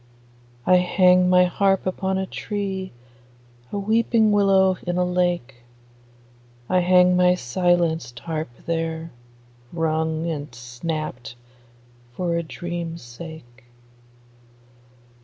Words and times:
I 0.65 0.77
hang 0.77 1.29
my 1.29 1.43
harp 1.45 1.85
upon 1.85 2.17
a 2.17 2.25
tree, 2.25 2.91
A 3.71 3.77
weeping 3.77 4.31
willow 4.31 4.77
in 4.87 4.97
a 4.97 5.05
lake; 5.05 5.57
I 6.67 6.79
hang 6.79 7.15
my 7.15 7.35
silenced 7.35 8.17
harp 8.21 8.49
there, 8.65 9.11
wrung 9.71 10.25
and 10.27 10.51
snapt 10.55 11.35
For 12.13 12.35
a 12.35 12.41
dream's 12.41 13.03
sake. 13.03 13.65